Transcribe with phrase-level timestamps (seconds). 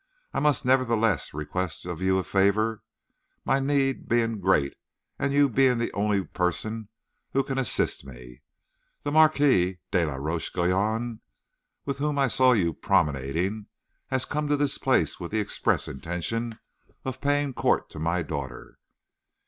[0.33, 2.81] I must nevertheless request of you a favor,
[3.45, 4.73] my need being great
[5.19, 6.89] and you being the only person
[7.33, 8.41] who can assist me.
[9.03, 11.21] The Marquis de la Roche Guyon,
[11.85, 13.67] with whom I saw you promenading,
[14.07, 16.57] has come to this place with the express intention
[17.05, 18.79] of paying court to my daughter.